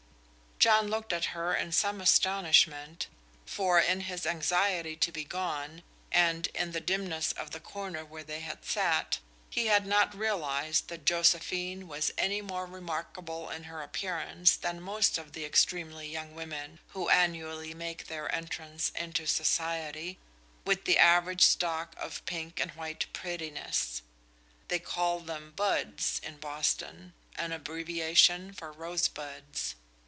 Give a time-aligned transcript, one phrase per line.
[0.63, 3.07] John looked at her in some astonishment,
[3.47, 5.81] for in his anxiety to be gone
[6.11, 9.17] and in the dimness of the corner where they had sat,
[9.49, 15.17] he had not realized that Josephine was any more remarkable in her appearance than most
[15.17, 20.19] of the extremely young women who annually make their entrance into society,
[20.63, 24.03] with the average stock of pink and white prettiness.
[24.67, 29.73] They call them "buds" in Boston an abbreviation for rosebuds.